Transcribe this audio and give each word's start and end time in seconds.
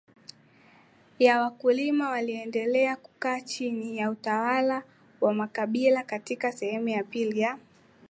ya 1.19 1.41
wakulima 1.41 2.09
waliendelea 2.09 2.95
kukaa 2.95 3.41
chini 3.41 3.97
ya 3.97 4.09
utawala 4.11 4.83
wa 5.21 5.33
makabailaKatika 5.33 6.51
sehemu 6.51 6.89
ya 6.89 7.03
pili 7.03 7.39
ya 7.39 7.57